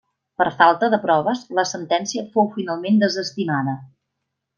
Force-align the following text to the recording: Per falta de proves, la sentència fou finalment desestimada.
Per 0.41 0.45
falta 0.59 0.87
de 0.93 0.97
proves, 1.03 1.43
la 1.59 1.65
sentència 1.73 2.23
fou 2.37 2.49
finalment 2.57 2.97
desestimada. 3.05 3.77